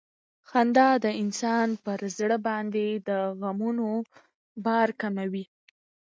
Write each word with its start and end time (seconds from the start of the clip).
خندا 0.49 0.89
د 1.05 1.07
انسان 1.23 1.69
پر 1.83 1.99
زړه 2.17 2.37
باندې 2.47 2.85
د 3.07 3.09
غمونو 3.39 3.89
بار 4.65 4.89
کموي. 5.01 5.45